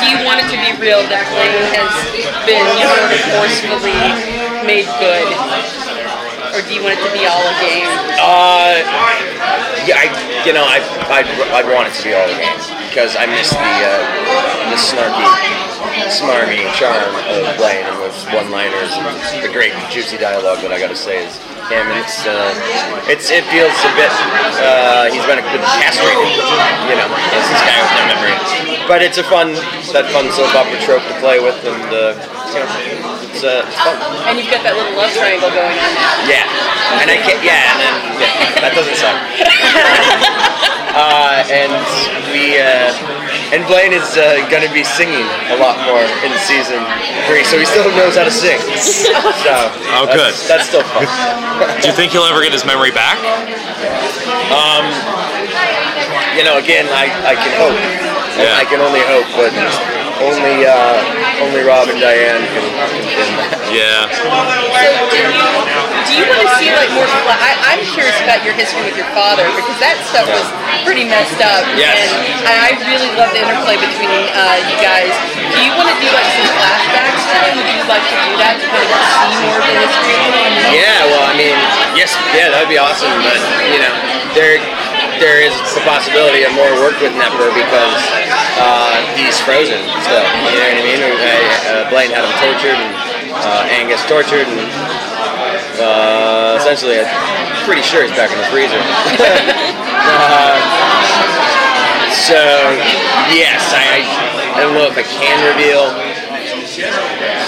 [0.00, 1.92] do you want it to be real that Blaine has
[2.48, 2.64] been
[3.36, 4.00] forcefully
[4.64, 5.28] made good?
[6.52, 7.88] Or do you want it to be all a game?
[8.20, 8.84] Uh,
[9.88, 10.06] yeah, I,
[10.44, 13.50] you know, I, I'd, I'd want it to be all the game because I miss
[13.50, 13.96] the, uh,
[14.68, 15.24] the snarky,
[16.12, 20.88] smarmy charm of Blaine and those one-liners and the great juicy dialogue that I got
[20.88, 21.36] to say is
[21.68, 21.84] him.
[21.88, 22.52] And it's, uh,
[23.08, 24.12] it's, it feels a bit,
[24.60, 26.28] uh, he's been a good castrated,
[26.88, 28.36] you know, as this guy with no memory.
[28.88, 29.54] But it's a fun,
[29.96, 32.18] that fun soap opera trope to play with, and uh,
[32.52, 32.68] you know,
[33.24, 33.96] it's, uh, it's fun.
[34.28, 36.28] And you've got that little love triangle going on now.
[36.28, 36.44] Yeah,
[37.00, 37.40] and I can't.
[37.40, 39.16] Yeah, and then yeah, that doesn't suck.
[40.98, 41.72] uh, and
[42.34, 43.21] we uh,
[43.52, 46.80] and Blaine is uh, going to be singing a lot more in season
[47.28, 48.58] three, so he still knows how to sing.
[49.42, 49.52] So
[49.94, 50.32] Oh, that's- good.
[50.48, 51.04] That's still fun.
[51.82, 53.18] Do you think he'll ever get his memory back?
[56.36, 57.76] You know, again, I, I can hope.
[58.40, 58.56] Yeah.
[58.56, 59.52] I can only hope, but
[60.22, 63.30] only uh, only Rob and Diane can confirm.
[63.74, 64.06] Yeah.
[64.12, 64.24] So
[65.10, 65.30] do you
[66.06, 67.08] do you want to see like more?
[67.08, 70.46] I, I'm curious about your history with your father because that stuff was
[70.86, 71.64] pretty messed up.
[71.74, 72.10] Yes.
[72.42, 75.12] And I I really love the interplay between uh, you guys.
[75.34, 77.52] Do you want to do like some flashbacks to him?
[77.58, 80.16] Would you like to do that to kind of see more of the history?
[80.72, 81.56] Yeah, well, I mean,
[81.98, 83.12] yes, yeah, that'd be awesome.
[83.20, 83.92] But you know,
[84.32, 84.62] there
[85.20, 87.94] there is the possibility of more work with Knepper because
[88.62, 90.22] uh, he's frozen still.
[90.22, 91.02] You know what I mean?
[91.02, 92.94] Uh, uh, Blaine had him tortured, and
[93.34, 94.62] uh, Angus tortured, and
[95.82, 97.10] uh, essentially, I'm
[97.66, 98.78] pretty sure he's back in the freezer.
[98.78, 100.56] uh,
[102.14, 102.38] so
[103.34, 105.88] yes, I, I I don't know if I can reveal.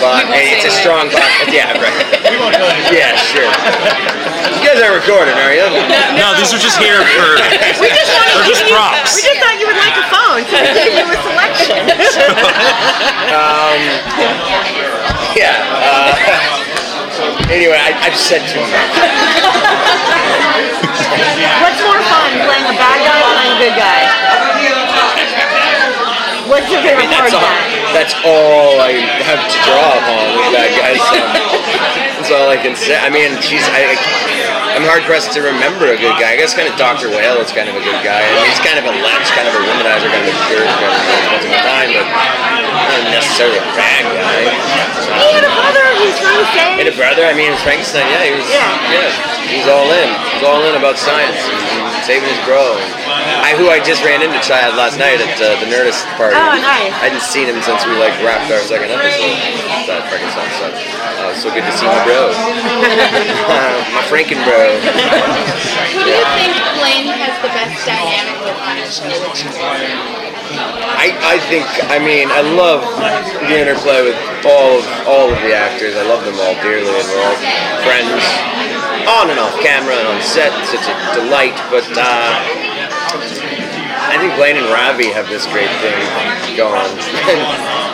[0.01, 0.77] But hey, it's a it.
[0.77, 1.29] strong box.
[1.53, 1.93] Yeah, right.
[2.93, 3.45] Yeah, sure.
[3.45, 5.65] You guys are recording, are you?
[6.17, 7.37] No, these are just here for.
[7.81, 9.17] We just wanted They're just props.
[9.17, 11.87] We just thought you would like a phone, so we gave you a selection.
[15.35, 15.59] Yeah.
[15.83, 16.15] Uh,
[17.55, 18.71] anyway, I, I've said too much.
[21.63, 24.03] What's more fun, playing a bad guy or playing a good guy?
[26.47, 27.57] What's your favorite part That's of all,
[27.97, 30.93] that's all I have to draw upon with that guy.
[31.01, 31.34] So that's
[32.35, 32.99] all I can say.
[32.99, 33.63] I mean, she's.
[33.71, 33.95] I,
[34.75, 36.35] I'm hard pressed to remember a good guy.
[36.35, 37.07] I guess kind of Dr.
[37.07, 38.27] Whale is kind of a good guy.
[38.27, 40.67] I mean, he's kind of a lech, kind of a womanizer, kind of a jerk,
[40.67, 42.07] kind of of the time, but
[42.91, 44.51] not necessarily a bad guy.
[44.51, 46.69] He had a brother who's trying to say.
[46.83, 48.67] And a brother, I mean, Frankenstein, yeah, he was, Yeah.
[48.91, 49.11] yeah,
[49.47, 50.11] he's all in.
[50.35, 51.63] He's all in about science and,
[52.03, 52.75] saving his bro.
[53.47, 56.37] I, who I just ran into Chad last night at uh, the Nerdist party.
[56.37, 56.93] Oh, nice.
[56.93, 59.39] I hadn't seen him since we like wrapped our second episode.
[59.89, 60.49] That Frankenstein
[61.45, 62.33] so good to see my bro,
[63.93, 64.65] my Franken bro.
[65.93, 69.13] Who do you think Blaine has the best dynamic with on his show?
[70.97, 72.81] I, I think I mean I love
[73.45, 74.17] the interplay with
[74.49, 76.01] all of all of the actors.
[76.01, 77.37] I love them all dearly, and we're all
[77.85, 78.25] friends
[79.05, 80.49] on and off camera and on set.
[80.65, 81.61] It's such a delight.
[81.69, 82.41] But uh,
[84.09, 86.01] I think Blaine and Ravi have this great thing
[86.57, 86.89] going,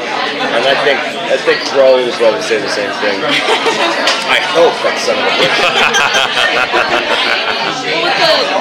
[0.70, 3.19] I think I think Rahul will probably say the same thing.
[3.26, 5.50] I hope that son of a bitch.
[7.91, 8.54] with the the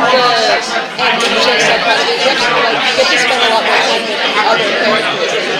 [1.05, 3.49] and you just said part of it, you actually like you get to spend a
[3.53, 5.53] lot more time with other characters than you did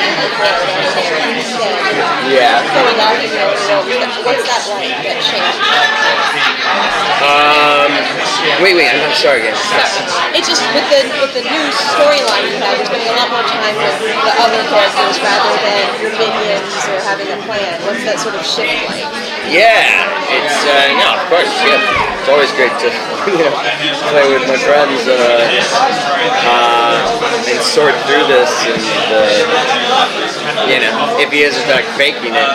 [1.38, 1.70] before.
[1.86, 2.66] And Yeah.
[2.66, 3.86] going off in your own world.
[4.26, 4.42] What's
[5.09, 5.42] that like?
[5.42, 7.00] That change?
[7.20, 7.92] Um.
[8.62, 8.88] Wait, wait.
[8.88, 9.58] I'm, I'm sorry again.
[10.38, 13.44] It's just with the with the new storyline you have, you're spending a lot more
[13.44, 17.75] time with the other characters rather than your minions or having a plan.
[17.84, 19.09] What's that sort of shift like?
[19.50, 21.81] Yeah, it's uh, no, of course, yeah.
[22.22, 22.90] It's always great to
[23.34, 23.56] you know
[24.14, 25.18] play with my friends uh,
[26.46, 29.90] uh, and sort through this, and uh,
[30.69, 32.52] you know, if he is in fact faking it,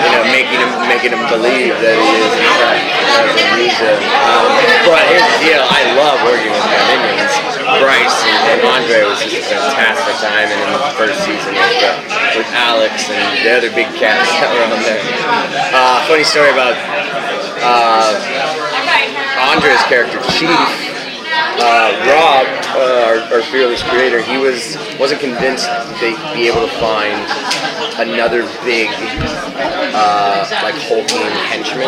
[0.00, 0.61] you know, making
[0.92, 2.84] making him believe that he is in fact.
[3.80, 4.44] Um,
[4.84, 7.32] but here's the deal: I love working with my minions.
[7.80, 11.80] Bryce and, and Andre was just a fantastic time, and in the first season with,
[11.80, 11.96] uh,
[12.36, 15.00] with Alex and the other big cats that were on there.
[15.72, 16.76] Uh, funny story about
[17.64, 18.12] uh,
[19.48, 20.91] Andre's character, Chief.
[21.62, 25.70] Uh, Rob, uh, our, our fearless creator, he was wasn't convinced
[26.02, 27.22] they'd be able to find
[28.02, 28.90] another big,
[29.94, 31.86] uh, like hulking henchman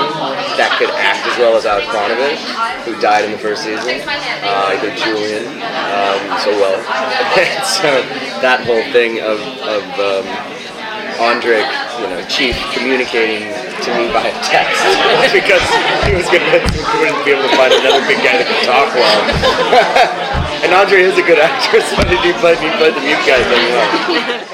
[0.55, 2.39] that could act as well as Alex Kronovich,
[2.87, 3.99] who died in the first season.
[4.07, 6.79] Uh, he did Julian um, so well.
[7.67, 7.91] so
[8.47, 10.27] that whole thing of, of um,
[11.19, 11.67] Andre,
[11.99, 13.51] you know, Chief communicating
[13.85, 14.81] to me by a text
[15.37, 15.61] because
[16.09, 18.89] he was convinced we wouldn't be able to find another big guy that could talk
[18.97, 19.21] well.
[20.65, 23.69] and Andre is a good actor, so he played, he played the mute guy very
[23.77, 24.54] well.